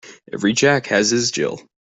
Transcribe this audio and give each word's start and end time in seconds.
Every 0.33 0.53
Jack 0.53 0.87
has 0.87 1.11
his 1.11 1.29
Jill. 1.29 1.61